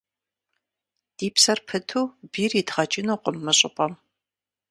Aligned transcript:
Ди 1.17 1.27
псэр 1.33 1.59
пыту 1.67 2.01
бийр 2.31 2.51
идгъэкӏынукъым 2.59 3.37
мы 3.45 3.53
щӏыпӏэм. 3.57 3.93